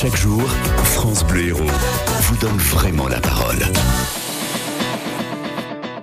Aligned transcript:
Chaque 0.00 0.16
jour, 0.16 0.40
France 0.82 1.24
Bleu 1.24 1.48
Héros 1.48 1.66
vous 2.22 2.36
donne 2.38 2.56
vraiment 2.56 3.06
la 3.06 3.20
parole. 3.20 3.58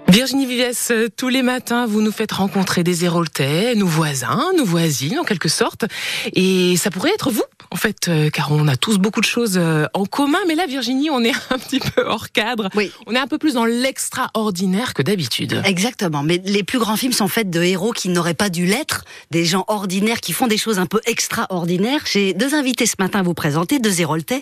Virginie 0.08 0.46
Vives, 0.46 1.10
tous 1.18 1.30
les 1.30 1.42
matins, 1.42 1.88
vous 1.88 2.04
nous 2.04 2.12
faites 2.12 2.34
rencontrer 2.34 2.84
des 2.84 3.06
Héroltais, 3.06 3.74
nos 3.74 3.88
voisins, 3.88 4.52
nos 4.56 4.66
voisines 4.66 5.18
en 5.18 5.24
quelque 5.24 5.50
sorte. 5.50 5.86
Et 6.34 6.78
ça 6.78 6.92
pourrait 6.92 7.10
être 7.10 7.32
vous, 7.32 7.42
en 7.72 7.76
fait, 7.76 8.08
euh, 8.08 8.30
car 8.30 8.52
on 8.52 8.68
a 8.68 8.76
tous 8.76 8.98
beaucoup 8.98 9.22
de 9.22 9.26
choses 9.26 9.58
euh, 9.58 9.86
en 9.94 10.06
commun. 10.06 10.38
Mais 10.48 10.56
là, 10.56 10.66
Virginie, 10.66 11.10
on 11.10 11.24
est 11.24 11.34
un 11.50 11.58
petit 11.58 11.80
peu 11.80 12.04
hors 12.06 12.32
cadre. 12.32 12.70
Oui. 12.76 12.92
On 13.06 13.14
est 13.14 13.20
un 13.20 13.28
peu 13.28 13.38
plus 13.38 13.54
dans 13.54 13.66
l'extraordinaire 13.66 14.94
que 14.94 15.02
d'habitude. 15.02 15.62
Exactement. 15.66 16.24
Mais 16.24 16.42
les 16.44 16.64
plus 16.64 16.80
grands 16.80 16.98
films 16.98 17.14
sont 17.14 17.28
faits 17.28 17.50
de 17.50 17.62
héros 17.62 17.92
qui 17.92 18.10
n'auraient 18.10 18.34
pas 18.34 18.50
dû 18.50 18.66
l'être, 18.66 19.06
des 19.32 19.46
gens 19.46 19.66
ordinaires 19.68 20.22
qui 20.22 20.34
font 20.34 20.48
des 20.48 20.58
choses 20.58 20.80
un 20.80 20.86
peu 20.86 21.02
extraordinaires. 21.06 22.02
J'ai 22.12 22.34
deux 22.34 22.56
invités 22.56 22.86
ce 22.86 22.96
matin 23.00 23.20
à 23.20 23.24
vous 23.24 23.34
présenter, 23.34 23.80
deux 23.80 24.02
Héroltais. 24.02 24.42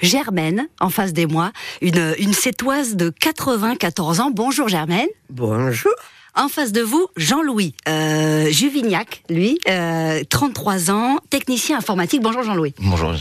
Germaine, 0.00 0.66
en 0.80 0.90
face 0.90 1.12
des 1.12 1.26
moi, 1.26 1.52
une, 1.80 2.14
une 2.18 2.34
sétoise 2.34 2.96
de 2.96 3.10
94 3.10 4.20
ans. 4.20 4.30
Bonjour 4.32 4.68
Germaine. 4.68 5.08
Bonjour. 5.30 5.92
En 6.36 6.48
face 6.48 6.72
de 6.72 6.80
vous, 6.80 7.06
Jean-Louis 7.16 7.74
euh, 7.88 8.50
Juvignac, 8.50 9.22
lui, 9.30 9.60
euh, 9.68 10.24
33 10.28 10.90
ans, 10.90 11.18
technicien 11.30 11.78
informatique. 11.78 12.22
Bonjour 12.22 12.42
Jean-Louis. 12.42 12.74
Bonjour. 12.80 13.14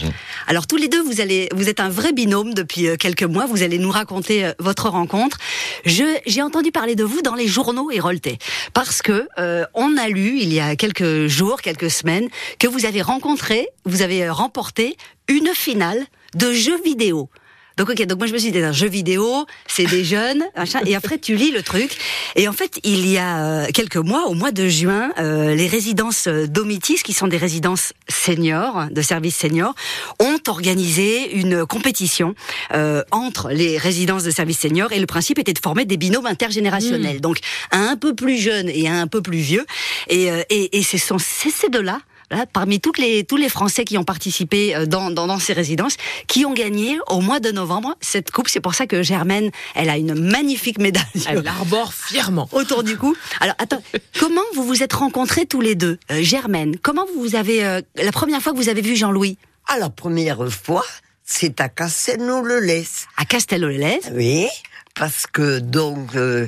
Alors 0.48 0.66
tous 0.66 0.78
les 0.78 0.88
deux, 0.88 1.02
vous 1.04 1.22
allez, 1.22 1.48
vous 1.54 1.70
êtes 1.70 1.80
un 1.80 1.90
vrai 1.90 2.12
binôme 2.12 2.56
depuis 2.56 2.88
euh, 2.88 2.96
quelques 2.96 3.22
mois. 3.22 3.46
Vous 3.46 3.62
allez 3.62 3.78
nous 3.78 3.92
raconter 3.92 4.46
euh, 4.46 4.54
votre 4.58 4.90
rencontre. 4.90 5.38
Je, 5.86 6.04
j'ai 6.26 6.42
entendu 6.42 6.72
parler 6.72 6.96
de 6.96 7.04
vous 7.04 7.22
dans 7.22 7.36
les 7.36 7.48
journaux 7.48 7.92
héroltais 7.92 8.40
parce 8.74 9.04
que 9.04 9.28
euh, 9.38 9.64
on 9.76 9.96
a 9.96 10.08
lu 10.08 10.40
il 10.40 10.52
y 10.52 10.60
a 10.60 10.76
quelques 10.76 11.28
jours, 11.28 11.62
quelques 11.62 11.92
semaines, 11.92 12.30
que 12.58 12.68
vous 12.68 12.86
avez 12.86 13.04
rencontré, 13.04 13.68
vous 13.86 14.02
avez 14.02 14.28
remporté 14.28 14.98
une 15.28 15.50
finale 15.54 16.04
de 16.36 16.52
jeux 16.52 16.82
vidéo. 16.82 17.30
Donc 17.78 17.90
ok, 17.90 18.06
donc 18.06 18.18
moi 18.18 18.28
je 18.28 18.34
me 18.34 18.38
suis 18.38 18.52
dit, 18.52 18.60
un 18.60 18.72
jeu 18.72 18.88
vidéo, 18.88 19.46
c'est 19.68 19.86
des 19.86 20.04
jeunes, 20.04 20.44
machin, 20.58 20.80
et 20.86 20.96
après 20.96 21.18
tu 21.18 21.36
lis 21.36 21.52
le 21.52 21.64
truc. 21.64 21.98
Et 22.36 22.48
en 22.48 22.54
fait, 22.54 22.80
il 22.84 23.08
y 23.08 23.18
a 23.18 23.44
euh, 23.44 23.68
quelques 23.74 23.98
mois, 23.98 24.28
au 24.28 24.34
mois 24.34 24.52
de 24.52 24.68
juin, 24.68 25.12
euh, 25.20 25.56
les 25.56 25.68
résidences 25.68 26.28
euh, 26.28 26.48
Domitis, 26.48 27.02
qui 27.04 27.14
sont 27.14 27.28
des 27.28 27.38
résidences 27.38 27.94
seniors, 28.10 28.86
de 28.92 29.02
services 29.02 29.38
seniors, 29.38 29.76
ont 30.20 30.40
organisé 30.48 31.36
une 31.36 31.66
compétition 31.66 32.36
euh, 32.74 33.04
entre 33.12 33.50
les 33.50 33.78
résidences 33.78 34.24
de 34.24 34.32
services 34.32 34.60
seniors, 34.60 34.92
et 34.92 35.00
le 35.00 35.08
principe 35.08 35.40
était 35.40 35.54
de 35.54 35.60
former 35.60 35.86
des 35.86 35.98
binômes 35.98 36.26
intergénérationnels, 36.26 37.22
donc 37.22 37.38
un 37.72 37.84
un 37.94 37.98
peu 37.98 38.16
plus 38.16 38.38
jeune 38.38 38.70
et 38.70 38.88
un 38.88 39.08
peu 39.08 39.22
plus 39.22 39.38
vieux. 39.38 39.66
Et, 40.10 40.32
euh, 40.32 40.42
et, 40.50 40.78
et 40.78 40.84
ce 40.84 40.98
sont 40.98 41.18
ces 41.20 41.70
deux-là 41.70 42.00
Voilà, 42.34 42.48
parmi 42.48 42.80
toutes 42.80 42.98
les, 42.98 43.24
tous 43.24 43.38
les 43.38 43.48
Français 43.48 43.86
qui 43.86 43.96
ont 44.00 44.04
participé 44.04 44.76
euh, 44.76 44.88
dans, 44.88 45.12
dans, 45.12 45.28
dans 45.28 45.38
ces 45.38 45.54
résidences, 45.54 45.98
qui 46.26 46.46
ont 46.48 46.54
gagné 46.54 46.98
au 47.08 47.22
mois 47.22 47.40
de 47.40 47.52
novembre 47.52 47.96
cette 48.02 48.32
coupe. 48.32 48.50
C'est 48.50 48.60
pour 48.60 48.74
ça 48.74 48.88
que 48.88 49.04
Germaine, 49.04 49.52
elle 49.76 49.88
a 49.88 49.98
une 49.98 50.16
magnifique 50.16 50.80
médaille 50.80 51.04
Elle 51.28 51.44
l'arbore 51.44 51.94
fièrement. 51.94 52.50
autour 52.52 52.82
du 52.84 52.98
cou. 52.98 53.16
Alors, 53.40 53.54
attends, 53.60 53.84
comment 54.20 54.42
vous 54.56 54.64
vous 54.64 54.82
êtes 54.82 54.94
rencontrés 54.94 55.46
tous 55.46 55.62
les 55.62 55.76
deux 55.76 56.00
Euh, 56.10 56.24
Germaine, 56.24 56.76
comment 56.82 57.06
vous 57.16 57.36
avez... 57.36 57.64
euh, 57.64 57.82
la 57.98 58.12
première 58.12 58.42
fois 58.42 58.52
que 58.52 58.58
vous 58.58 58.70
avez 58.70 58.82
vu 58.82 58.96
Jean-Louis? 58.96 59.38
À 59.68 59.78
la 59.78 59.92
première 59.92 60.52
fois, 60.52 60.84
c'est 61.24 61.62
à 61.62 61.70
Castelnau-le-Lez. 61.70 62.88
À 63.18 63.26
Castello-les 63.26 64.00
Oui, 64.14 64.48
parce 64.96 65.28
que 65.28 65.60
donc, 65.60 66.16
euh, 66.16 66.48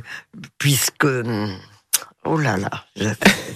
puisque... 0.58 1.06
Oh 2.28 2.38
là 2.38 2.58
là, 2.58 2.70
je- 2.96 3.08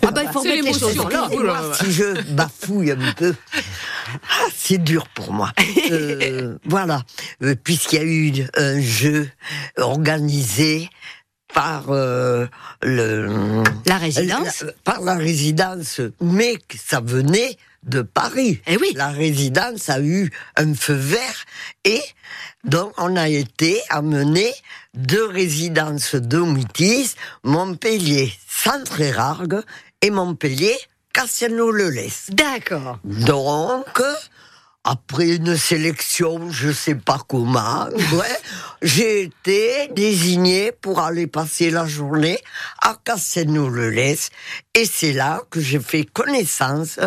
Ah 0.05 0.11
bah, 0.11 0.21
il 0.23 0.29
faut 0.29 0.41
C'est 0.43 0.49
remettre 0.59 0.65
les 0.67 0.79
choses. 0.79 0.97
Oh 1.33 1.41
là. 1.43 1.61
si 1.73 1.91
je 1.91 2.21
bafouille 2.33 2.91
un 2.91 3.11
peu, 3.17 3.33
ah, 3.57 4.45
c'est 4.55 4.77
dur 4.77 5.07
pour 5.09 5.33
moi. 5.33 5.51
Euh, 5.91 6.57
voilà, 6.65 7.01
Euh, 7.41 7.55
puisqu'il 7.55 7.95
y 7.95 8.01
a 8.01 8.05
eu 8.05 8.47
un 8.55 8.79
jeu 8.79 9.29
organisé 9.77 10.89
par 11.53 11.85
euh, 11.89 12.45
le 12.83 13.63
La 13.87 13.97
résidence 13.97 14.61
la- 14.61 14.71
par 14.83 15.01
la 15.01 15.15
résidence, 15.15 15.99
mais 16.21 16.57
que 16.67 16.77
ça 16.77 16.99
venait 17.01 17.57
de 17.83 18.01
Paris. 18.01 18.61
Eh 18.67 18.77
oui. 18.77 18.93
La 18.95 19.09
résidence 19.09 19.89
a 19.89 19.99
eu 19.99 20.31
un 20.57 20.73
feu 20.73 20.93
vert 20.93 21.45
et 21.85 22.01
donc 22.63 22.93
on 22.97 23.15
a 23.15 23.29
été 23.29 23.81
amené 23.89 24.53
deux 24.93 25.25
résidences 25.27 26.15
Domitis, 26.15 27.15
Montpellier, 27.43 28.33
Centre-Érargues 28.47 29.61
et 30.01 30.09
Montpellier, 30.09 30.75
Castelnau-le-Lez. 31.13 32.11
D'accord. 32.29 32.99
Donc, 33.03 34.01
après 34.89 35.35
une 35.35 35.55
sélection, 35.55 36.49
je 36.49 36.71
sais 36.71 36.95
pas 36.95 37.19
comment, 37.27 37.85
ouais, 38.13 38.39
j'ai 38.81 39.21
été 39.21 39.87
désigné 39.93 40.71
pour 40.71 40.99
aller 40.99 41.27
passer 41.27 41.69
la 41.69 41.85
journée 41.85 42.39
à 42.81 42.95
Castelnau-le-Lez. 43.03 44.17
Et 44.73 44.85
c'est 44.85 45.13
là 45.13 45.43
que 45.51 45.61
j'ai 45.61 45.79
fait 45.79 46.05
connaissance 46.05 46.99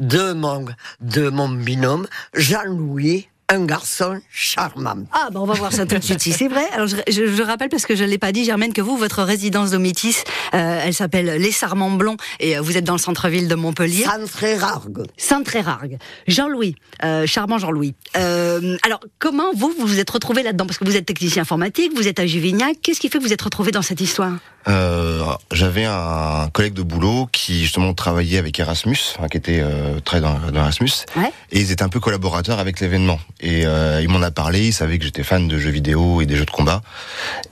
de 0.00 0.32
mon 0.32 1.48
binôme, 1.50 2.08
Jean-Louis, 2.34 3.28
un 3.52 3.64
garçon 3.66 4.20
charmant. 4.32 4.94
Ah, 5.12 5.28
bah 5.32 5.40
on 5.40 5.44
va 5.44 5.54
voir 5.54 5.72
ça 5.72 5.84
tout 5.84 5.98
de 5.98 6.04
suite 6.04 6.20
si 6.22 6.32
c'est 6.32 6.46
vrai. 6.48 6.64
Alors 6.72 6.86
je, 6.86 6.96
je, 7.10 7.26
je 7.26 7.42
rappelle 7.42 7.68
parce 7.68 7.84
que 7.84 7.96
je 7.96 8.04
l'ai 8.04 8.16
pas 8.18 8.30
dit, 8.32 8.44
Germaine, 8.44 8.72
que 8.72 8.80
vous, 8.80 8.96
votre 8.96 9.22
résidence 9.24 9.72
Domitis, 9.72 10.16
euh, 10.54 10.80
elle 10.84 10.94
s'appelle 10.94 11.26
Les 11.40 11.50
Sarments 11.52 11.90
Blonds 11.90 12.16
et 12.38 12.56
euh, 12.56 12.60
vous 12.60 12.76
êtes 12.76 12.84
dans 12.84 12.92
le 12.94 12.98
centre-ville 13.00 13.48
de 13.48 13.54
Montpellier. 13.56 14.04
Centre-Érargues. 14.04 15.02
Saint-Trérargues. 15.16 15.98
Jean-Louis, 16.28 16.76
euh, 17.04 17.26
charmant 17.26 17.58
Jean-Louis. 17.58 17.94
Euh, 18.16 18.76
alors, 18.84 19.00
comment 19.18 19.50
vous, 19.54 19.74
vous 19.78 19.86
vous 19.86 19.98
êtes 19.98 20.10
retrouvé 20.10 20.42
là-dedans? 20.44 20.66
Parce 20.66 20.78
que 20.78 20.84
vous 20.84 20.96
êtes 20.96 21.06
technicien 21.06 21.42
informatique, 21.42 21.92
vous 21.96 22.06
êtes 22.06 22.20
à 22.20 22.26
Juvignac. 22.26 22.76
Qu'est-ce 22.82 23.00
qui 23.00 23.08
fait 23.08 23.18
que 23.18 23.24
vous 23.24 23.32
êtes 23.32 23.42
retrouvé 23.42 23.72
dans 23.72 23.82
cette 23.82 24.00
histoire? 24.00 24.32
Euh, 24.68 25.24
J'avais 25.52 25.86
un 25.86 26.48
collègue 26.52 26.74
de 26.74 26.82
boulot 26.82 27.28
qui 27.32 27.62
justement 27.62 27.94
travaillait 27.94 28.38
avec 28.38 28.58
Erasmus, 28.60 28.98
enfin, 29.16 29.28
qui 29.28 29.38
était 29.38 29.60
euh, 29.62 29.98
très 30.00 30.20
dans, 30.20 30.38
dans 30.52 30.60
Erasmus, 30.60 30.90
Ouais. 31.16 31.32
et 31.50 31.60
ils 31.60 31.72
étaient 31.72 31.82
un 31.82 31.88
peu 31.88 31.98
collaborateurs 31.98 32.58
avec 32.58 32.78
l'événement. 32.80 33.18
Et 33.42 33.66
euh, 33.66 34.00
il 34.02 34.08
m'en 34.08 34.22
a 34.22 34.30
parlé, 34.30 34.66
il 34.66 34.72
savait 34.72 34.98
que 34.98 35.04
j'étais 35.04 35.22
fan 35.22 35.48
de 35.48 35.58
jeux 35.58 35.70
vidéo 35.70 36.20
et 36.20 36.26
des 36.26 36.36
jeux 36.36 36.44
de 36.44 36.50
combat, 36.50 36.82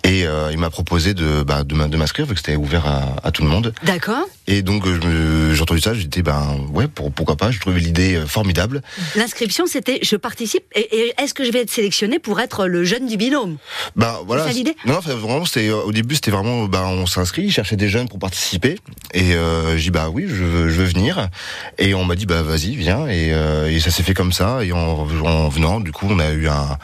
et 0.05 0.27
euh, 0.27 0.51
il 0.53 0.59
m'a 0.59 0.71
proposé 0.71 1.15
de, 1.15 1.43
bah, 1.43 1.65
de 1.65 1.97
m'inscrire 1.97 2.27
vu 2.27 2.35
que 2.35 2.41
c'était 2.41 2.57
ouvert 2.57 2.87
à, 2.87 3.17
à 3.25 3.31
tout 3.31 3.43
le 3.43 3.49
monde. 3.49 3.73
D'accord. 3.85 4.27
Et 4.51 4.63
donc 4.63 4.87
euh, 4.87 5.53
j'ai 5.55 5.61
entendu 5.61 5.81
ça, 5.81 5.93
j'étais 5.93 6.23
ben 6.23 6.57
ouais 6.73 6.89
pour, 6.89 7.13
pourquoi 7.13 7.37
pas, 7.37 7.51
je 7.51 7.61
trouvais 7.61 7.81
l'idée 7.81 8.17
euh, 8.17 8.27
formidable. 8.27 8.81
L'inscription, 9.15 9.67
c'était 9.67 9.99
je 10.03 10.17
participe 10.17 10.65
et, 10.75 10.89
et 10.91 11.13
est-ce 11.19 11.35
que 11.35 11.45
je 11.45 11.53
vais 11.53 11.61
être 11.61 11.71
sélectionné 11.71 12.19
pour 12.19 12.41
être 12.41 12.67
le 12.67 12.83
jeune 12.83 13.07
du 13.07 13.19
binôme? 13.19 13.59
Bah 13.95 14.23
voilà. 14.27 14.47
ça 14.47 14.53
l'idée? 14.53 14.75
Non, 14.87 14.97
enfin, 14.97 15.15
vraiment, 15.15 15.45
c'était 15.45 15.71
au 15.71 15.93
début, 15.93 16.15
c'était 16.15 16.31
vraiment, 16.31 16.65
bah, 16.65 16.87
on 16.87 17.05
s'inscrit, 17.05 17.43
ils 17.43 17.53
cherchaient 17.53 17.77
des 17.77 17.91
jeunes 17.91 18.09
pour 18.09 18.19
participer, 18.19 18.79
et 19.13 19.35
euh, 19.35 19.77
j'ai 19.77 19.85
dit 19.85 19.91
bah 19.91 20.09
oui, 20.11 20.25
je 20.27 20.45
veux, 20.45 20.69
je 20.71 20.81
veux 20.81 20.87
venir, 20.87 21.29
et 21.77 21.93
on 21.93 22.05
m'a 22.07 22.17
dit 22.17 22.25
bah 22.25 22.41
vas-y, 22.41 22.75
viens, 22.75 23.07
et, 23.07 23.35
euh, 23.35 23.71
et 23.71 23.81
ça 23.81 23.91
s'est 23.91 24.03
fait 24.03 24.15
comme 24.15 24.33
ça, 24.33 24.65
et 24.65 24.73
en, 24.73 24.79
en 24.79 25.49
venant, 25.51 25.79
du 25.79 25.93
coup, 25.93 26.07
on 26.09 26.19
a 26.21 26.31
eu 26.31 26.49
un, 26.49 26.79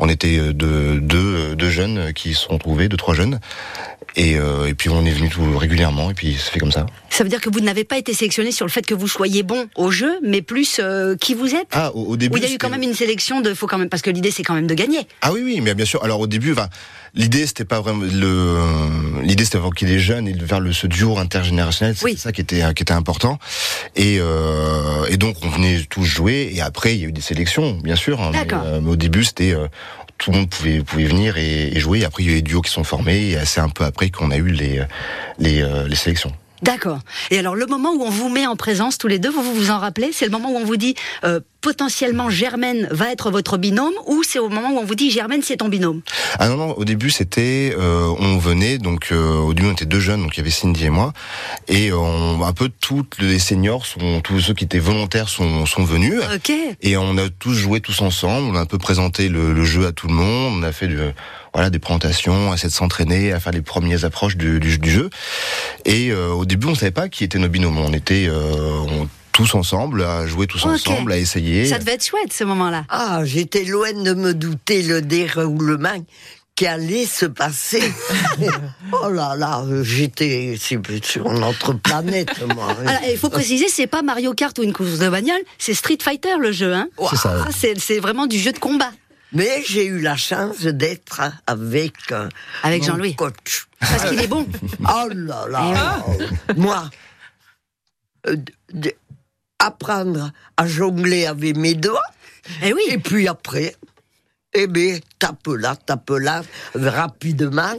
on 0.00 0.08
était 0.08 0.38
deux, 0.52 0.98
deux, 0.98 1.54
deux 1.54 1.70
jeunes 1.70 2.12
qui 2.14 2.34
se 2.34 2.46
sont 2.46 2.58
trouvés, 2.58 2.88
deux 2.88 2.96
trois 2.96 3.14
jeunes, 3.14 3.38
et, 4.16 4.38
euh, 4.38 4.66
et 4.66 4.74
puis 4.74 4.88
on 4.88 5.04
est 5.04 5.12
venu 5.12 5.28
tout 5.28 5.56
régulièrement, 5.56 6.10
et 6.10 6.14
puis 6.14 6.34
ça 6.34 6.50
fait 6.50 6.58
comme 6.58 6.72
ça. 6.72 6.86
Ça 7.10 7.22
veut 7.22 7.30
dire 7.30 7.40
que 7.40 7.50
vous 7.50 7.60
n'avez 7.60 7.84
pas 7.84 7.98
été 7.98 8.12
sélectionné 8.14 8.50
sur 8.50 8.66
le 8.66 8.70
fait 8.70 8.84
que 8.84 8.94
vous 8.94 9.06
soyez 9.06 9.42
bon 9.42 9.68
au 9.76 9.90
jeu, 9.90 10.18
mais 10.22 10.42
plus 10.42 10.80
euh, 10.80 11.16
qui 11.16 11.34
vous 11.34 11.54
êtes? 11.54 11.68
Ah, 11.72 11.94
au, 11.94 12.12
au 12.12 12.16
début. 12.16 12.38
Il 12.38 12.44
y 12.44 12.50
a 12.50 12.54
eu 12.54 12.58
quand 12.58 12.70
même 12.70 12.82
une 12.82 12.94
sélection 12.94 13.40
de, 13.40 13.52
faut 13.52 13.66
quand 13.66 13.78
même, 13.78 13.90
parce 13.90 14.02
que 14.02 14.10
l'idée 14.10 14.30
c'est 14.30 14.42
quand 14.42 14.54
même 14.54 14.66
de 14.66 14.74
gagner. 14.74 15.06
Ah 15.20 15.32
oui, 15.32 15.42
oui, 15.44 15.60
mais 15.60 15.74
bien 15.74 15.84
sûr. 15.84 16.02
Alors 16.02 16.18
au 16.18 16.26
début, 16.26 16.52
enfin, 16.52 16.68
l'idée 17.14 17.46
c'était 17.46 17.64
pas 17.64 17.80
vraiment 17.80 18.04
le, 18.04 19.22
l'idée 19.22 19.44
c'était 19.44 19.58
d'évoquer 19.58 19.86
les 19.86 19.98
jeunes 19.98 20.28
et 20.28 20.32
de 20.32 20.46
faire 20.46 20.60
le 20.60 20.72
ce 20.72 20.86
duo 20.86 21.18
intergénérationnel. 21.18 21.94
C'est 21.96 22.04
Oui. 22.04 22.16
ça 22.16 22.32
qui 22.32 22.40
était 22.40 22.62
qui 22.74 22.82
était 22.82 22.92
important. 22.92 23.38
Et 23.96 24.18
euh, 24.20 25.04
et 25.08 25.16
donc 25.16 25.36
on 25.42 25.48
venait 25.48 25.80
tous 25.88 26.04
jouer. 26.04 26.50
Et 26.54 26.60
après 26.60 26.94
il 26.94 27.00
y 27.00 27.04
a 27.04 27.08
eu 27.08 27.12
des 27.12 27.20
sélections, 27.20 27.72
bien 27.82 27.96
sûr. 27.96 28.20
hein, 28.20 28.30
mais, 28.32 28.46
euh, 28.52 28.80
mais 28.82 28.90
au 28.90 28.96
début 28.96 29.24
c'était 29.24 29.52
euh, 29.54 29.66
tout 30.18 30.30
le 30.32 30.38
monde 30.38 30.50
pouvait 30.50 30.80
pouvait 30.82 31.04
venir 31.06 31.36
et, 31.38 31.68
et 31.76 31.80
jouer. 31.80 32.00
Et 32.00 32.04
après 32.04 32.22
il 32.22 32.26
y 32.26 32.28
a 32.30 32.32
eu 32.32 32.36
les 32.36 32.42
duos 32.42 32.60
qui 32.62 32.70
sont 32.70 32.84
formés. 32.84 33.30
Et 33.30 33.38
c'est 33.44 33.60
un 33.60 33.68
peu 33.70 33.84
après 33.84 34.10
qu'on 34.10 34.30
a 34.30 34.36
eu 34.36 34.50
les 34.50 34.82
les 35.38 35.62
euh, 35.62 35.86
les 35.88 35.96
sélections. 35.96 36.32
D'accord. 36.62 37.00
Et 37.30 37.38
alors 37.38 37.54
le 37.54 37.66
moment 37.66 37.92
où 37.92 38.02
on 38.02 38.10
vous 38.10 38.28
met 38.28 38.46
en 38.46 38.56
présence 38.56 38.98
tous 38.98 39.08
les 39.08 39.18
deux, 39.18 39.30
vous 39.30 39.42
vous, 39.42 39.70
en 39.70 39.78
rappelez? 39.78 40.10
C'est 40.12 40.24
le 40.24 40.30
moment 40.30 40.50
où 40.50 40.56
on 40.56 40.64
vous 40.64 40.76
dit 40.76 40.94
euh, 41.24 41.40
potentiellement 41.60 42.30
Germaine 42.30 42.88
va 42.90 43.10
être 43.10 43.30
votre 43.30 43.58
binôme, 43.58 43.92
ou 44.06 44.22
c'est 44.22 44.38
au 44.38 44.48
moment 44.48 44.70
où 44.72 44.78
on 44.78 44.84
vous 44.84 44.94
dit 44.94 45.10
Germaine 45.10 45.42
c'est 45.42 45.58
ton 45.58 45.68
binôme? 45.68 46.00
Ah 46.38 46.48
non 46.48 46.56
non, 46.56 46.72
au 46.76 46.84
début 46.84 47.10
c'était 47.10 47.74
euh, 47.78 48.12
on 48.18 48.38
venait 48.38 48.78
donc 48.78 49.08
euh, 49.12 49.38
au 49.38 49.54
début 49.54 49.68
on 49.68 49.72
était 49.72 49.84
deux 49.84 50.00
jeunes 50.00 50.22
donc 50.22 50.36
il 50.36 50.38
y 50.38 50.40
avait 50.40 50.50
Cindy 50.50 50.86
et 50.86 50.90
moi 50.90 51.12
et 51.68 51.92
on, 51.92 52.42
un 52.42 52.52
peu 52.52 52.70
toutes 52.80 53.18
les 53.18 53.38
seniors 53.38 53.84
sont 53.86 54.20
tous 54.20 54.40
ceux 54.40 54.54
qui 54.54 54.64
étaient 54.64 54.78
volontaires 54.78 55.28
sont 55.28 55.66
sont 55.66 55.84
venus 55.84 56.20
Ok. 56.34 56.52
et 56.80 56.96
on 56.96 57.18
a 57.18 57.28
tous 57.28 57.54
joué 57.54 57.80
tous 57.80 58.00
ensemble, 58.00 58.50
on 58.50 58.56
a 58.56 58.60
un 58.60 58.66
peu 58.66 58.78
présenté 58.78 59.28
le, 59.28 59.52
le 59.52 59.64
jeu 59.64 59.86
à 59.86 59.92
tout 59.92 60.08
le 60.08 60.14
monde, 60.14 60.54
on 60.58 60.62
a 60.62 60.72
fait 60.72 60.88
de, 60.88 61.12
voilà 61.54 61.70
des 61.70 61.78
présentations, 61.78 62.52
à 62.52 62.54
essayer 62.54 62.68
de 62.68 62.74
s'entraîner, 62.74 63.32
à 63.32 63.40
faire 63.40 63.52
les 63.52 63.62
premières 63.62 64.04
approches 64.04 64.36
du, 64.36 64.60
du, 64.60 64.78
du 64.78 64.90
jeu 64.90 65.10
et 65.84 66.10
euh, 66.10 66.28
au 66.30 66.44
début 66.44 66.66
on 66.68 66.74
savait 66.74 66.90
pas 66.90 67.08
qui 67.08 67.24
étaient 67.24 67.38
nos 67.38 67.48
binômes, 67.48 67.78
on 67.78 67.92
était 67.92 68.26
euh, 68.28 68.78
on- 68.88 69.08
tous 69.32 69.54
ensemble, 69.54 70.02
à 70.02 70.26
jouer 70.26 70.46
tous 70.48 70.66
ensemble, 70.66 71.12
à 71.12 71.16
essayer. 71.16 71.64
Ça 71.64 71.78
devait 71.78 71.92
être 71.92 72.04
chouette 72.04 72.32
ce 72.32 72.44
moment-là. 72.44 72.84
Ah, 72.90 73.20
j'étais 73.24 73.64
loin 73.64 73.92
de 73.92 74.12
me 74.12 74.34
douter 74.34 74.82
le 74.82 75.00
déroulement 75.00 76.04
qui 76.56 76.66
allait 76.66 77.06
se 77.06 77.24
passer. 77.26 77.80
oh 79.02 79.08
là 79.08 79.34
là, 79.36 79.64
j'étais 79.82 80.56
sur 81.02 81.30
notre 81.32 81.72
planète, 81.74 82.30
moi. 82.54 82.74
Alors, 82.86 83.00
il 83.10 83.16
faut 83.16 83.30
préciser, 83.30 83.66
c'est 83.68 83.86
pas 83.86 84.02
Mario 84.02 84.34
Kart 84.34 84.58
ou 84.58 84.62
une 84.62 84.72
course 84.72 84.98
de 84.98 85.08
bagnole, 85.08 85.40
c'est 85.58 85.74
Street 85.74 85.98
Fighter 86.02 86.36
le 86.38 86.52
jeu. 86.52 86.74
Hein 86.74 86.88
C'est 87.10 87.16
ça. 87.16 87.44
Ah, 87.46 87.50
c'est 87.56 87.78
c'est 87.78 87.98
vraiment 88.00 88.26
du 88.26 88.38
jeu 88.38 88.52
de 88.52 88.58
combat. 88.58 88.90
Mais 89.32 89.62
j'ai 89.66 89.86
eu 89.86 90.00
la 90.00 90.16
chance 90.16 90.62
d'être 90.62 91.20
avec 91.46 91.94
euh, 92.10 92.28
Avec 92.62 92.82
Jean-Louis. 92.84 93.14
coach. 93.16 93.68
Parce 93.78 94.08
qu'il 94.10 94.20
est 94.20 94.26
bon. 94.26 94.46
Oh 94.80 95.08
là 95.14 95.46
là 95.48 96.04
Moi, 96.56 96.90
euh, 98.26 98.36
d- 98.72 98.96
apprendre 99.58 100.32
à 100.56 100.66
jongler 100.66 101.26
avec 101.26 101.56
mes 101.56 101.74
doigts, 101.74 102.02
Eh 102.62 102.72
oui. 102.72 102.82
et 102.88 102.98
puis 102.98 103.28
après, 103.28 103.76
eh 104.52 104.66
bien, 104.66 104.98
tape 105.18 105.46
là, 105.46 105.76
tape 105.76 106.10
là, 106.10 106.42
rapidement. 106.74 107.72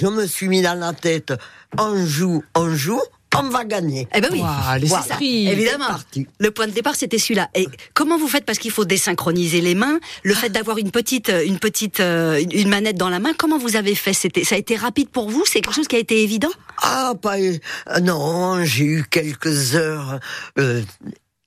Je 0.00 0.06
me 0.06 0.26
suis 0.26 0.48
mis 0.48 0.62
dans 0.62 0.78
la 0.78 0.92
tête, 0.94 1.32
on 1.78 2.04
joue, 2.06 2.42
on 2.54 2.74
joue, 2.74 3.02
on 3.34 3.48
va 3.50 3.64
gagner. 3.64 4.08
Eh 4.14 4.20
ben 4.20 4.28
oui. 4.32 4.40
Ouah, 4.40 4.78
les 4.78 4.86
Voilà. 4.86 5.04
Évidemment. 5.20 5.84
C'est 5.86 5.92
parti. 5.92 6.26
Le 6.38 6.50
point 6.50 6.66
de 6.66 6.72
départ, 6.72 6.94
c'était 6.96 7.18
celui-là. 7.18 7.48
Et 7.54 7.66
comment 7.92 8.18
vous 8.18 8.28
faites? 8.28 8.44
Parce 8.46 8.58
qu'il 8.58 8.70
faut 8.70 8.84
désynchroniser 8.84 9.60
les 9.60 9.74
mains. 9.74 9.98
Le 10.22 10.34
fait 10.34 10.48
d'avoir 10.48 10.78
une 10.78 10.90
petite, 10.90 11.28
euh, 11.28 11.44
une 11.44 11.58
petite, 11.58 12.00
euh, 12.00 12.42
une- 12.52 12.68
manette 12.68 12.96
dans 12.96 13.10
la 13.10 13.18
main. 13.18 13.32
Comment 13.36 13.58
vous 13.58 13.76
avez 13.76 13.94
fait? 13.94 14.12
C'était, 14.14 14.44
ça 14.44 14.54
a 14.54 14.58
été 14.58 14.76
rapide 14.76 15.10
pour 15.10 15.28
vous? 15.30 15.44
C'est 15.46 15.60
quelque 15.60 15.74
chose 15.74 15.88
qui 15.88 15.96
a 15.96 15.98
été 15.98 16.22
évident? 16.22 16.48
Ah, 16.82 17.12
pas, 17.20 17.38
euh, 17.38 17.58
non, 18.02 18.64
j'ai 18.64 18.84
eu 18.84 19.04
quelques 19.10 19.74
heures. 19.74 20.18
euh, 20.58 20.82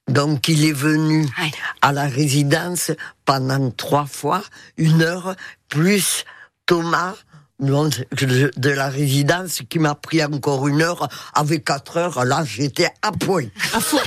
donc, 0.08 0.48
il 0.48 0.66
est 0.66 0.72
venu 0.74 1.22
Ouais. 1.40 1.52
à 1.82 1.92
la 1.92 2.06
résidence 2.08 2.92
pendant 3.26 3.70
trois 3.72 4.06
fois, 4.06 4.44
une 4.78 5.02
heure, 5.04 5.36
plus 5.70 6.26
Thomas 6.66 7.16
de, 7.60 8.70
la 8.70 8.90
résidence 8.90 9.62
qui 9.70 9.80
m'a 9.80 9.96
pris 9.96 10.24
encore 10.24 10.68
une 10.68 10.82
heure. 10.82 11.08
Avec 11.34 11.66
quatre 11.66 11.98
heures, 11.98 12.26
là, 12.26 12.44
j'étais 12.46 12.90
à 13.02 13.12
point. 13.12 13.46
À 13.74 13.80
fond. 13.80 13.98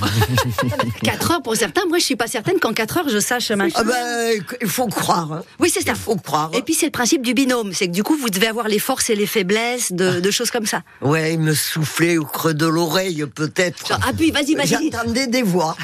4 1.02 1.30
heures 1.32 1.42
pour 1.42 1.56
certains. 1.56 1.82
Moi, 1.88 1.98
je 1.98 2.04
suis 2.04 2.16
pas 2.16 2.26
certaine 2.26 2.58
qu'en 2.58 2.72
4 2.72 2.98
heures, 2.98 3.08
je 3.08 3.18
sache 3.18 3.50
machin. 3.52 3.74
Ah 3.78 3.84
ben, 3.84 4.42
il 4.60 4.68
faut 4.68 4.86
croire. 4.86 5.32
hein. 5.32 5.42
Oui, 5.58 5.70
c'est 5.72 5.82
ça. 5.82 5.92
Il 5.92 5.96
faut 5.96 6.16
croire. 6.16 6.50
Et 6.54 6.62
puis 6.62 6.74
c'est 6.74 6.86
le 6.86 6.92
principe 6.92 7.22
du 7.22 7.34
binôme, 7.34 7.72
c'est 7.72 7.86
que 7.86 7.92
du 7.92 8.02
coup 8.02 8.16
vous 8.16 8.30
devez 8.30 8.46
avoir 8.48 8.68
les 8.68 8.78
forces 8.78 9.10
et 9.10 9.14
les 9.14 9.26
faiblesses 9.26 9.92
de, 9.92 10.20
de 10.20 10.30
choses 10.30 10.50
comme 10.50 10.66
ça. 10.66 10.82
Ouais, 11.00 11.34
il 11.34 11.40
me 11.40 11.54
soufflait 11.54 12.16
au 12.18 12.24
creux 12.24 12.54
de 12.54 12.66
l'oreille, 12.66 13.24
peut-être. 13.34 13.92
Appuie, 14.08 14.30
vas-y, 14.30 14.54
vas-y. 14.54 14.90
J'entendais 14.90 15.26
des 15.26 15.42
voix. 15.42 15.76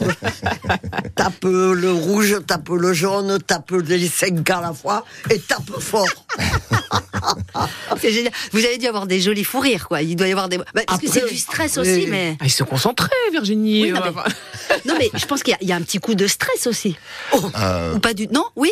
tape 1.16 1.44
le 1.44 1.92
rouge, 1.92 2.36
tape 2.46 2.68
le 2.68 2.92
jaune, 2.92 3.38
tape 3.46 3.70
les 3.72 4.08
cinq 4.08 4.48
à 4.50 4.60
la 4.60 4.72
fois 4.72 5.04
et 5.30 5.38
tape 5.38 5.70
fort. 5.80 6.06
C'est 8.00 8.10
génial. 8.12 8.32
Vous 8.52 8.64
avez 8.64 8.78
dû 8.78 8.86
avoir 8.86 9.06
des 9.06 9.20
jolis 9.20 9.44
fous 9.44 9.60
rires, 9.60 9.88
quoi. 9.88 10.02
Il 10.02 10.16
doit 10.16 10.28
y 10.28 10.32
avoir 10.32 10.48
des. 10.48 10.58
Bah, 10.58 10.64
parce 10.86 11.00
que 11.00 11.08
c'est 11.08 11.28
du 11.28 11.36
stress 11.38 11.78
aussi, 11.78 12.06
mais. 12.08 12.36
Ah, 12.40 12.44
ils 12.46 12.50
se 12.50 12.64
concentraient, 12.64 13.10
Virginie. 13.32 13.82
Oui, 13.84 13.92
non, 13.92 14.00
mais- 14.04 14.80
Non, 14.90 14.94
mais 14.98 15.10
je 15.14 15.26
pense 15.26 15.42
qu'il 15.42 15.52
y 15.52 15.54
a- 15.54 15.58
il 15.60 15.68
y, 15.68 15.72
a 15.72 15.76
un 15.76 15.82
petit 15.82 15.98
coup 15.98 16.14
de 16.14 16.26
stress 16.26 16.66
aussi. 16.66 16.96
Euh, 17.58 17.94
Ou 17.94 17.98
pas 18.00 18.14
du. 18.14 18.26
Non, 18.28 18.44
oui. 18.56 18.70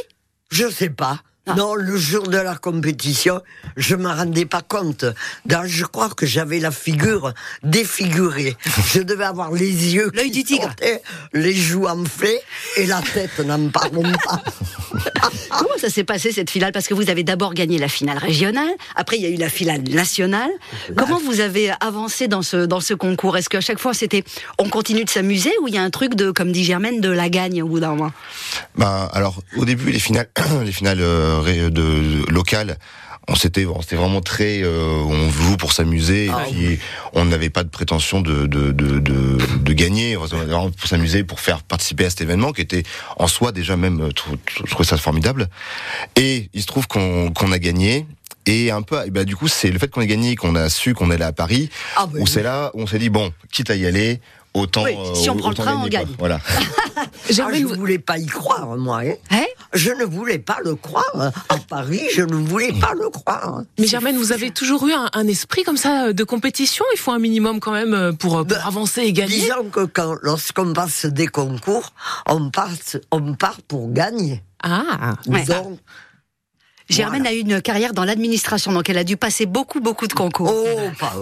Je 0.50 0.68
sais 0.70 0.90
pas. 0.90 1.20
Non. 1.46 1.54
Non, 1.56 1.74
le 1.74 1.96
jour 1.96 2.28
de 2.28 2.36
la 2.38 2.54
compétition, 2.54 3.40
je 3.76 3.96
me 3.96 4.08
rendais 4.08 4.44
pas 4.44 4.62
compte. 4.62 5.04
Donc, 5.44 5.64
je 5.66 5.84
crois 5.84 6.08
que 6.10 6.24
j'avais 6.24 6.60
la 6.60 6.70
figure 6.70 7.32
défigurée. 7.64 8.56
Je 8.94 9.00
devais 9.00 9.24
avoir 9.24 9.50
les 9.50 9.66
yeux, 9.94 10.12
L'œil 10.14 10.30
qui 10.30 10.38
du 10.42 10.44
tigre. 10.44 10.62
sortaient, 10.66 11.02
les 11.32 11.52
joues 11.52 11.86
enflées 11.86 12.38
et 12.76 12.86
la 12.86 13.02
tête, 13.02 13.40
n'en 13.40 13.68
parlons 13.70 14.12
pas. 14.24 14.40
Comment 15.50 15.76
ça 15.78 15.90
s'est 15.90 16.04
passé 16.04 16.32
cette 16.32 16.50
finale? 16.50 16.72
Parce 16.72 16.86
que 16.86 16.94
vous 16.94 17.10
avez 17.10 17.24
d'abord 17.24 17.54
gagné 17.54 17.78
la 17.78 17.88
finale 17.88 18.18
régionale, 18.18 18.70
après 18.96 19.16
il 19.16 19.22
y 19.22 19.26
a 19.26 19.28
eu 19.28 19.36
la 19.36 19.48
finale 19.48 19.82
nationale. 19.82 20.50
Comment 20.96 21.18
vous 21.18 21.40
avez 21.40 21.70
avancé 21.80 22.28
dans 22.28 22.42
ce 22.42 22.64
dans 22.66 22.80
ce 22.80 22.94
concours? 22.94 23.36
Est-ce 23.36 23.48
qu'à 23.48 23.60
chaque 23.60 23.78
fois 23.78 23.94
c'était 23.94 24.24
on 24.58 24.68
continue 24.68 25.04
de 25.04 25.10
s'amuser 25.10 25.52
ou 25.62 25.68
il 25.68 25.74
y 25.74 25.78
a 25.78 25.82
un 25.82 25.90
truc 25.90 26.14
de 26.14 26.30
comme 26.30 26.52
dit 26.52 26.64
Germaine 26.64 27.00
de 27.00 27.10
la 27.10 27.28
gagne 27.28 27.62
au 27.62 27.68
bout 27.68 27.80
d'un 27.80 27.90
moment? 27.90 28.12
Bah, 28.76 29.10
alors 29.12 29.42
au 29.56 29.64
début 29.64 29.90
les 29.90 29.98
finales, 29.98 30.28
les 30.64 30.72
finales 30.72 31.00
euh, 31.00 31.70
de, 31.70 32.30
locales, 32.30 32.78
on 33.28 33.34
s'était, 33.36 33.64
on 33.66 33.80
c'était 33.82 33.96
vraiment 33.96 34.20
très, 34.20 34.62
euh, 34.62 34.96
on 35.06 35.30
joue 35.30 35.56
pour 35.56 35.72
s'amuser 35.72 36.28
Ah 36.32 36.44
et 36.48 36.52
puis 36.52 36.78
on 37.12 37.24
n'avait 37.24 37.50
pas 37.50 37.62
de 37.64 37.68
prétention 37.68 38.20
de 38.20 38.46
de 38.46 38.72
de, 38.72 38.98
de, 38.98 39.38
de 39.58 39.72
gagner, 39.72 40.16
on 40.16 40.26
était 40.26 40.36
vraiment 40.36 40.70
pour 40.70 40.88
s'amuser, 40.88 41.22
pour 41.24 41.40
faire 41.40 41.62
participer 41.62 42.04
à 42.06 42.10
cet 42.10 42.20
événement 42.22 42.52
qui 42.52 42.60
était 42.62 42.82
en 43.16 43.28
soi 43.28 43.52
déjà 43.52 43.76
même, 43.76 44.00
euh, 44.00 44.10
je 44.56 44.70
trouvais 44.70 44.88
ça 44.88 44.96
formidable. 44.96 45.48
Et 46.16 46.50
il 46.52 46.62
se 46.62 46.66
trouve 46.66 46.88
qu'on 46.88 47.30
qu'on 47.32 47.52
a 47.52 47.58
gagné. 47.58 48.06
Et 48.46 48.72
un 48.72 48.82
peu, 48.82 48.98
bah, 49.10 49.22
du 49.24 49.36
coup, 49.36 49.46
c'est 49.46 49.70
le 49.70 49.78
fait 49.78 49.86
qu'on 49.86 50.00
ait 50.00 50.06
gagné, 50.08 50.34
qu'on 50.34 50.56
a 50.56 50.68
su 50.68 50.94
qu'on 50.94 51.12
allait 51.12 51.24
à 51.24 51.32
Paris, 51.32 51.70
Ah, 51.96 52.06
bah 52.06 52.12
où 52.18 52.22
oui. 52.24 52.28
c'est 52.28 52.42
là 52.42 52.72
où 52.74 52.82
on 52.82 52.86
s'est 52.88 52.98
dit 52.98 53.08
bon, 53.08 53.32
quitte 53.52 53.70
à 53.70 53.76
y 53.76 53.86
aller, 53.86 54.20
autant. 54.52 54.82
Oui, 54.82 54.96
si 55.14 55.30
on 55.30 55.36
euh, 55.36 55.38
prend 55.38 55.50
le 55.50 55.54
train, 55.54 55.80
on 55.80 55.86
gagne. 55.86 56.08
Voilà. 56.18 56.40
Ah, 56.94 57.06
je 57.30 57.40
vous- 57.64 57.74
voulais 57.76 57.98
pas 57.98 58.18
y 58.18 58.26
croire, 58.26 58.66
moi. 58.76 59.00
hein. 59.04 59.14
Hein 59.30 59.44
Je 59.74 59.90
ne 59.90 60.04
voulais 60.04 60.38
pas 60.38 60.58
le 60.64 60.74
croire. 60.74 61.32
À 61.48 61.56
Paris, 61.68 62.02
je 62.14 62.22
ne 62.22 62.34
voulais 62.34 62.72
pas 62.78 62.92
le 62.94 63.08
croire. 63.08 63.62
Mais 63.78 63.86
Germaine, 63.86 64.16
vous 64.16 64.32
avez 64.32 64.50
toujours 64.50 64.86
eu 64.86 64.92
un, 64.92 65.08
un 65.12 65.26
esprit 65.26 65.62
comme 65.64 65.76
ça 65.78 66.06
euh, 66.08 66.12
de 66.12 66.24
compétition? 66.24 66.84
Il 66.94 66.98
faut 66.98 67.12
un 67.12 67.18
minimum 67.18 67.58
quand 67.60 67.72
même 67.72 67.94
euh, 67.94 68.12
pour, 68.12 68.32
pour 68.32 68.44
Ben, 68.44 68.58
avancer 68.64 69.02
et 69.02 69.12
gagner? 69.12 69.34
Disons 69.40 69.70
que 69.70 69.84
quand, 69.86 70.16
lorsqu'on 70.22 70.72
passe 70.72 71.06
des 71.06 71.26
concours, 71.26 71.92
on, 72.28 72.50
passe, 72.50 72.98
on 73.10 73.34
part 73.34 73.62
pour 73.66 73.90
gagner. 73.92 74.42
Ah, 74.62 75.14
Ouais. 75.26 75.44
Donc, 75.44 75.78
Germaine 76.92 77.26
a 77.26 77.32
eu 77.32 77.38
une 77.40 77.60
carrière 77.62 77.92
dans 77.94 78.04
l'administration, 78.04 78.72
donc 78.72 78.88
elle 78.90 78.98
a 78.98 79.04
dû 79.04 79.16
passer 79.16 79.46
beaucoup, 79.46 79.80
beaucoup 79.80 80.06
de 80.06 80.12
concours. 80.12 80.52
oh, 80.54 80.78
pas, 80.98 81.14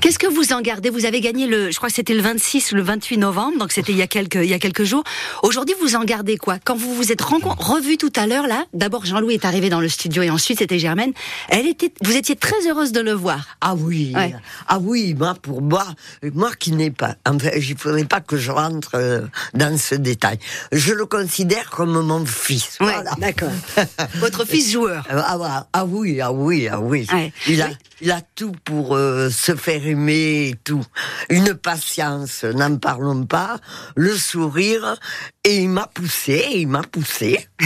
Qu'est-ce 0.00 0.18
que 0.18 0.26
vous 0.26 0.52
en 0.52 0.60
gardez? 0.60 0.90
Vous 0.90 1.06
avez 1.06 1.20
gagné 1.20 1.46
le, 1.46 1.70
je 1.70 1.76
crois 1.76 1.88
que 1.88 1.94
c'était 1.94 2.14
le 2.14 2.20
26 2.22 2.72
ou 2.72 2.74
le 2.76 2.82
28 2.82 3.18
novembre, 3.18 3.58
donc 3.58 3.72
c'était 3.72 3.92
il 3.92 3.98
y 3.98 4.02
a 4.02 4.06
quelques, 4.06 4.34
il 4.36 4.46
y 4.50 4.54
a 4.54 4.58
quelques 4.58 4.84
jours. 4.84 5.04
Aujourd'hui, 5.42 5.74
vous 5.80 5.94
en 5.96 6.04
gardez 6.04 6.36
quoi? 6.36 6.58
Quand 6.62 6.76
vous 6.76 6.94
vous 6.94 7.12
êtes 7.12 7.20
revus 7.22 7.96
tout 7.96 8.12
à 8.16 8.26
l'heure, 8.26 8.46
là, 8.46 8.64
d'abord 8.74 9.04
Jean-Louis 9.04 9.34
est 9.34 9.44
arrivé 9.44 9.68
dans 9.70 9.80
le 9.80 9.88
studio 9.88 10.22
et 10.22 10.30
ensuite 10.30 10.58
c'était 10.58 10.78
Germaine. 10.78 11.12
Elle 11.48 11.66
était, 11.66 11.92
vous 12.02 12.16
étiez 12.16 12.36
très 12.36 12.66
heureuse 12.68 12.92
de 12.92 13.00
le 13.00 13.12
voir. 13.12 13.56
ah 13.60 13.74
oui, 13.74 14.12
Ouais. 14.14 14.34
ah 14.68 14.78
oui, 14.80 15.14
moi 15.14 15.34
pour 15.40 15.62
moi, 15.62 15.86
moi 16.34 16.50
qui 16.58 16.72
n'ai 16.72 16.90
pas, 16.90 17.14
enfin, 17.28 17.50
il 17.56 17.76
faudrait 17.78 18.04
pas 18.04 18.20
que 18.20 18.36
je 18.36 18.50
rentre 18.50 18.92
euh, 18.94 19.22
dans 19.54 19.76
ce 19.78 19.94
détail. 19.94 20.38
Je 20.72 20.92
le 20.92 21.06
considère 21.06 21.70
comme 21.70 22.00
mon 22.00 22.24
fils. 22.26 22.76
Ouais, 22.80 22.92
Voilà. 22.94 23.12
d'accord. 23.18 23.50
Votre 24.16 24.44
fils 24.44 24.70
joueur. 24.72 25.03
Euh, 25.10 25.20
Ah, 25.26 25.36
voilà. 25.36 25.66
ah 25.72 25.84
oui, 25.84 26.20
ah 26.20 26.32
oui, 26.32 26.68
ah 26.68 26.80
oui. 26.80 27.06
Ouais. 27.12 27.32
Il, 27.46 27.60
a, 27.62 27.68
Oui. 27.68 27.76
Il 28.04 28.10
a 28.10 28.20
tout 28.20 28.52
pour 28.64 28.94
euh, 28.94 29.30
se 29.30 29.56
faire 29.56 29.86
aimer 29.86 30.48
et 30.50 30.54
tout. 30.62 30.84
Une 31.30 31.54
patience, 31.54 32.44
n'en 32.44 32.76
parlons 32.76 33.24
pas. 33.24 33.56
Le 33.96 34.14
sourire. 34.14 34.96
Et 35.42 35.62
il 35.62 35.70
m'a 35.70 35.86
poussé, 35.86 36.46
il 36.54 36.68
m'a 36.68 36.82
poussé. 36.82 37.48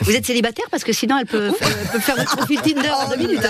Vous 0.00 0.12
êtes 0.12 0.24
célibataire 0.24 0.64
parce 0.70 0.82
que 0.82 0.94
sinon 0.94 1.18
elle 1.18 1.26
peut, 1.26 1.52
elle 1.60 1.88
peut 1.92 1.98
faire 1.98 2.16
votre 2.16 2.36
profil 2.36 2.60
Tinder 2.62 2.88
en 2.90 3.08
deux 3.10 3.16
minutes. 3.16 3.40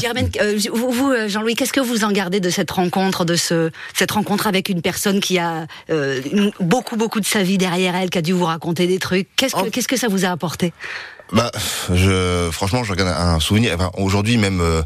Germaine. 0.00 0.30
Euh, 0.40 0.58
vous, 0.72 0.90
vous, 0.90 1.10
euh, 1.10 1.28
Jean-Louis, 1.28 1.54
qu'est-ce 1.54 1.72
que 1.72 1.80
vous 1.80 2.04
en 2.04 2.10
gardez 2.12 2.40
de 2.40 2.50
cette 2.50 2.70
rencontre, 2.70 3.24
de 3.24 3.36
ce, 3.36 3.70
cette 3.94 4.10
rencontre 4.10 4.46
avec 4.48 4.68
une 4.68 4.82
personne 4.82 5.20
qui 5.20 5.38
a 5.38 5.66
euh, 5.90 6.20
beaucoup, 6.60 6.96
beaucoup 6.96 7.20
de 7.20 7.26
sa 7.26 7.42
vie 7.42 7.58
derrière 7.58 7.94
elle, 7.94 8.10
qui 8.10 8.18
a 8.18 8.22
dû 8.22 8.32
vous 8.32 8.44
raconter 8.44 8.86
des 8.86 8.98
trucs? 8.98 9.28
Qu'est-ce 9.36 9.54
que, 9.54 9.60
Oh. 9.60 9.68
qu'est-ce 9.70 9.88
que 9.88 9.96
ça 9.96 10.08
vous 10.08 10.24
a 10.24 10.28
apporté? 10.28 10.72
Bah, 11.34 11.50
je, 11.92 12.48
franchement, 12.52 12.84
je 12.84 12.92
regarde 12.92 13.10
un 13.10 13.40
souvenir. 13.40 13.76
Aujourd'hui, 13.98 14.36
même, 14.36 14.60
euh, 14.60 14.82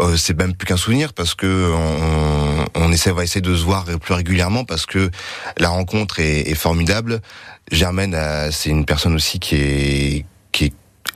euh, 0.00 0.16
c'est 0.16 0.32
même 0.32 0.54
plus 0.54 0.66
qu'un 0.66 0.78
souvenir 0.78 1.12
parce 1.12 1.34
que 1.34 1.72
on, 1.74 2.64
on 2.74 2.90
essaie, 2.90 3.10
on 3.10 3.14
va 3.14 3.22
essayer 3.24 3.42
de 3.42 3.54
se 3.54 3.62
voir 3.62 3.84
plus 3.84 4.14
régulièrement 4.14 4.64
parce 4.64 4.86
que 4.86 5.10
la 5.58 5.68
rencontre 5.68 6.20
est, 6.20 6.54
formidable. 6.54 7.20
Germaine, 7.70 8.14
euh, 8.14 8.50
c'est 8.50 8.70
une 8.70 8.86
personne 8.86 9.14
aussi 9.14 9.40
qui 9.40 9.56
est 9.56 10.24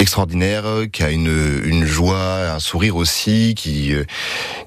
extraordinaire, 0.04 0.64
qui 0.92 1.02
a 1.02 1.10
une, 1.10 1.60
une 1.64 1.84
joie, 1.84 2.50
un 2.54 2.60
sourire 2.60 2.96
aussi, 2.96 3.54
qui, 3.56 3.92
euh, 3.92 4.04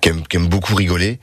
qui, 0.02 0.10
aime, 0.10 0.22
qui 0.28 0.36
aime 0.38 0.48
beaucoup 0.48 0.76
rigoler. 0.76 1.20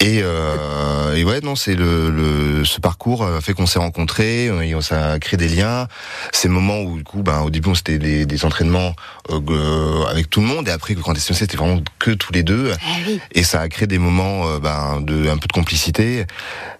Et, 0.00 0.20
euh, 0.22 1.14
et 1.16 1.24
ouais, 1.24 1.40
non, 1.40 1.56
c'est 1.56 1.74
le, 1.74 2.10
le, 2.10 2.64
ce 2.64 2.78
parcours 2.80 3.24
a 3.24 3.40
fait 3.40 3.54
qu'on 3.54 3.66
s'est 3.66 3.78
rencontrés, 3.78 4.46
et 4.46 4.74
ça 4.82 5.12
a 5.12 5.18
créé 5.18 5.36
des 5.38 5.48
liens. 5.48 5.88
Ces 6.32 6.48
moments 6.48 6.80
où, 6.82 6.98
du 6.98 7.04
coup, 7.04 7.22
ben, 7.22 7.40
au 7.40 7.50
début, 7.50 7.70
on 7.70 7.74
c'était 7.74 7.98
des, 7.98 8.26
des 8.26 8.44
entraînements 8.44 8.94
euh, 9.30 9.40
euh, 9.48 10.04
avec 10.06 10.28
tout 10.30 10.40
le 10.40 10.46
monde, 10.46 10.68
et 10.68 10.70
après, 10.70 10.94
quand 10.94 11.12
on 11.12 11.14
c'était 11.14 11.56
vraiment 11.56 11.80
que 11.98 12.10
tous 12.10 12.32
les 12.32 12.42
deux. 12.42 12.70
Ah 12.72 12.90
oui. 13.06 13.18
Et 13.32 13.42
ça 13.44 13.60
a 13.60 13.68
créé 13.68 13.86
des 13.86 13.98
moments 13.98 14.46
euh, 14.46 14.58
ben, 14.58 15.00
de 15.00 15.28
un 15.28 15.38
peu 15.38 15.48
de 15.48 15.52
complicité 15.52 16.26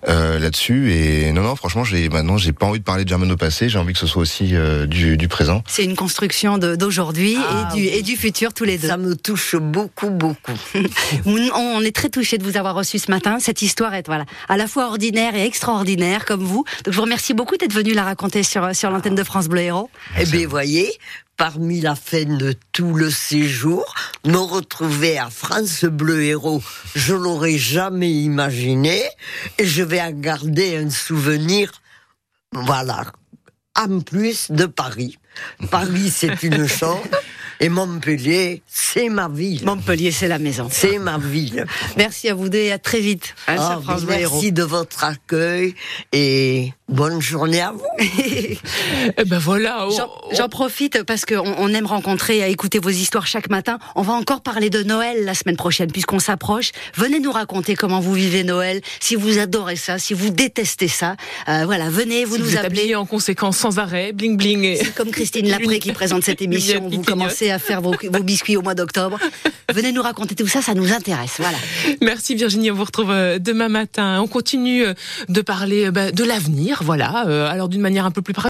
euh, 0.08 0.38
là-dessus. 0.38 0.92
Et 0.92 1.32
non, 1.32 1.42
non, 1.42 1.56
franchement, 1.56 1.82
j'ai 1.84 2.08
maintenant, 2.10 2.36
j'ai 2.36 2.52
pas 2.52 2.66
envie 2.66 2.78
de 2.78 2.84
parler 2.84 3.04
de 3.04 3.08
Germaine 3.08 3.32
au 3.32 3.36
passé. 3.38 3.68
J'ai 3.70 3.78
envie 3.78 3.94
que 3.94 3.98
ce 3.98 4.06
soit 4.06 4.20
aussi 4.22 4.50
euh, 4.52 4.86
du, 4.86 5.16
du 5.16 5.28
présent. 5.28 5.62
C'est 5.66 5.84
une 5.84 5.96
construction 5.96 6.58
de- 6.58 6.73
d'aujourd'hui 6.76 7.36
Ah 7.38 7.70
et, 7.72 7.74
du, 7.76 7.82
oui. 7.82 7.88
et 7.94 8.02
du 8.02 8.16
futur, 8.16 8.52
tous 8.54 8.64
les 8.64 8.78
deux. 8.78 8.88
Ça 8.88 8.96
me 8.96 9.16
touche 9.16 9.56
beaucoup, 9.56 10.10
beaucoup. 10.10 10.52
On 11.26 11.34
on 11.54 11.80
est 11.80 11.94
très 11.94 12.08
touchés 12.08 12.38
de 12.38 12.44
vous 12.44 12.56
avoir 12.56 12.74
reçu 12.74 12.98
ce 12.98 13.10
matin. 13.10 13.38
Cette 13.40 13.62
histoire 13.62 13.94
est 13.94 14.06
voilà, 14.06 14.24
à 14.48 14.56
la 14.56 14.66
fois 14.66 14.86
ordinaire 14.86 15.34
et 15.34 15.44
extraordinaire, 15.44 16.24
comme 16.24 16.42
vous. 16.42 16.64
Donc, 16.84 16.92
je 16.92 16.96
vous 16.96 17.02
remercie 17.04 17.34
beaucoup 17.34 17.56
d'être 17.56 17.72
venu 17.72 17.92
la 17.92 18.04
raconter 18.04 18.42
sur, 18.42 18.74
sur 18.74 18.90
l'antenne 18.90 19.14
de 19.14 19.24
France 19.24 19.48
Bleu 19.48 19.62
Héros. 19.62 19.90
Eh 20.18 20.24
bien, 20.26 20.46
voyez, 20.46 20.92
parmi 21.36 21.80
la 21.80 21.94
fin 21.94 22.24
de 22.24 22.54
tout 22.72 22.94
le 22.94 23.10
séjour, 23.10 23.94
me 24.24 24.36
retrouver 24.38 25.18
à 25.18 25.30
France 25.30 25.84
Bleu 25.84 26.22
Héros, 26.22 26.62
je 26.94 27.14
l'aurais 27.14 27.58
jamais 27.58 28.10
imaginé, 28.12 29.02
et 29.58 29.66
je 29.66 29.82
vais 29.82 30.00
en 30.00 30.12
garder 30.12 30.76
un 30.76 30.90
souvenir, 30.90 31.72
voilà, 32.52 33.06
en 33.76 34.00
plus 34.00 34.50
de 34.50 34.66
Paris. 34.66 35.18
Paris, 35.70 36.10
c'est 36.10 36.42
une 36.42 36.66
chose, 36.80 36.98
et 37.60 37.68
Montpellier, 37.68 38.62
c'est 38.66 39.08
ma 39.08 39.28
ville. 39.28 39.64
Montpellier, 39.64 40.10
c'est 40.10 40.28
la 40.28 40.38
maison. 40.38 40.68
C'est 40.70 40.98
ma 40.98 41.18
ville. 41.18 41.66
Merci 41.96 42.28
à 42.28 42.34
vous 42.34 42.48
deux 42.48 42.58
et 42.58 42.72
à 42.72 42.78
très 42.78 43.00
vite 43.00 43.34
hein, 43.48 43.56
Ah, 43.58 43.80
France 43.82 44.04
merci 44.06 44.52
de 44.52 44.62
votre 44.62 45.04
accueil 45.04 45.74
et 46.12 46.72
bonne 46.88 47.20
journée 47.20 47.60
à 47.60 47.72
vous. 47.72 47.82
Eh 49.18 49.24
ben 49.24 49.38
voilà. 49.38 49.86
J'en- 49.96 50.10
J'en 50.32 50.48
profite 50.48 51.02
parce 51.02 51.24
qu'on 51.26 51.54
on 51.58 51.68
aime 51.74 51.84
rencontrer 51.86 52.38
et 52.38 52.50
écouter 52.50 52.78
vos 52.78 52.88
histoires 52.90 53.26
chaque 53.26 53.50
matin. 53.50 53.78
On 53.96 54.02
va 54.02 54.14
encore 54.14 54.40
parler 54.40 54.70
de 54.70 54.82
Noël 54.82 55.24
la 55.24 55.34
semaine 55.34 55.56
prochaine 55.56 55.90
puisqu'on 55.92 56.18
s'approche. 56.18 56.70
Venez 56.94 57.20
nous 57.20 57.32
raconter 57.32 57.74
comment 57.74 58.00
vous 58.00 58.14
vivez 58.14 58.44
Noël, 58.44 58.80
si 59.00 59.14
vous 59.14 59.38
adorez 59.38 59.76
ça, 59.76 59.98
si 59.98 60.14
vous 60.14 60.30
détestez 60.30 60.88
ça. 60.88 61.16
Euh, 61.48 61.62
voilà, 61.66 61.90
venez, 61.90 62.24
vous 62.24 62.36
Si 62.36 62.40
nous 62.42 62.48
vous 62.48 62.56
appelez. 62.56 62.94
en 62.94 63.04
conséquence 63.06 63.58
sans 63.58 63.78
arrêt, 63.78 64.12
bling 64.12 64.36
bling. 64.36 64.62
Et... 64.64 64.78
Comme 64.96 65.10
Christine 65.10 65.48
Lapré 65.48 65.78
qui 65.80 65.92
présente 65.92 66.22
cette 66.24 66.40
émission, 66.48 66.88
vous 66.88 67.02
commencez 67.02 67.50
à 67.50 67.58
faire 67.58 67.80
vos, 67.82 67.94
vos 68.10 68.22
biscuits 68.22 68.56
au 68.56 68.62
mois 68.62 68.74
d'octobre. 68.74 69.18
Venez 69.72 69.92
nous 69.92 70.02
raconter 70.02 70.34
tout 70.34 70.48
ça, 70.48 70.62
ça 70.62 70.74
nous 70.74 70.92
intéresse. 70.92 71.34
Voilà. 71.38 71.58
Merci 72.00 72.34
Virginie, 72.34 72.70
on 72.70 72.74
vous 72.74 72.84
retrouve 72.84 73.10
euh, 73.10 73.38
demain 73.38 73.68
matin. 73.68 74.20
On 74.22 74.26
continue 74.28 74.84
euh, 74.84 74.94
de 75.28 75.40
parler 75.42 75.90
bah, 75.90 76.10
de 76.10 76.24
l'avenir, 76.24 76.73
voilà. 76.82 77.26
euh, 77.28 77.48
Alors 77.48 77.68
d'une 77.68 77.80
manière 77.80 78.04
un 78.04 78.10
peu 78.10 78.22
plus 78.22 78.34